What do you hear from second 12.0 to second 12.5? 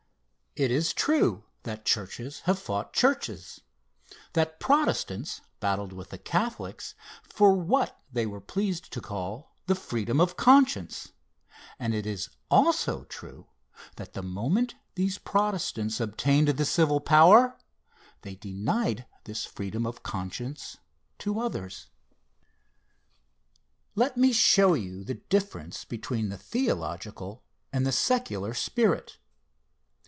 is